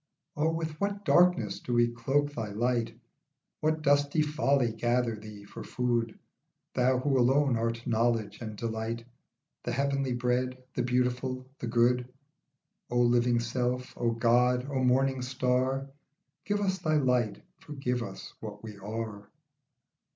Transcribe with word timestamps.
O 0.35 0.49
with 0.51 0.81
what 0.81 1.05
darkness 1.05 1.59
do 1.59 1.73
we 1.73 1.87
cloak 1.87 2.33
thy 2.33 2.47
light, 2.53 2.99
What 3.59 3.83
dusty 3.83 4.23
folly 4.23 4.71
gather 4.73 5.15
thee 5.15 5.43
for 5.43 5.63
food, 5.63 6.17
Thou 6.73 6.97
who 6.97 7.19
alone 7.19 7.55
art 7.55 7.85
knowledge 7.85 8.41
and 8.41 8.55
delight, 8.55 9.05
The 9.61 9.71
heavenly 9.73 10.13
bread, 10.13 10.57
the 10.73 10.81
beautiful, 10.81 11.45
the 11.59 11.67
good. 11.67 12.11
O 12.89 12.97
living 12.99 13.39
self, 13.39 13.95
O 13.95 14.09
God, 14.09 14.65
O 14.71 14.83
morning 14.83 15.21
star, 15.21 15.87
Give 16.45 16.61
us 16.61 16.79
thy 16.79 16.95
light, 16.95 17.43
forgive 17.59 18.01
us 18.01 18.33
what 18.39 18.63
we 18.63 18.77
are. 18.79 19.29